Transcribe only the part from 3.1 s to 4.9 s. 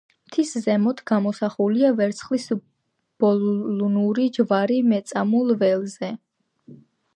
ბოლნური ჯვარი